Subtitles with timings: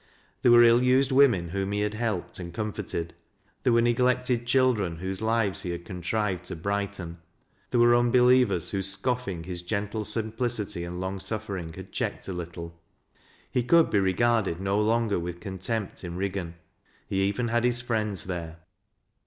[0.41, 3.13] There were ill used women whom he had helped and comforted;
[3.61, 7.19] there were neglected children whose lives he had contrived to brighten;
[7.69, 12.33] there were unbelievers whose scofiing his gen tie simplicity and long suffering had checked a
[12.33, 12.81] little.
[13.51, 16.55] He could be regarded no longer with contempt in Eiggan;
[17.07, 18.57] he even had his friends there.